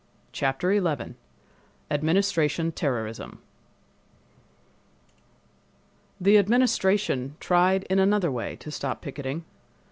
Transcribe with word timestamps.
Chapter 0.31 0.71
11 0.71 1.13
Administration 1.91 2.71
Terrorism 2.71 3.37
The 6.19 6.39
Administration 6.39 7.35
tried 7.39 7.83
in 7.83 7.99
another 7.99 8.31
way 8.31 8.55
to 8.55 8.71
stop 8.71 9.03
picketing. 9.03 9.45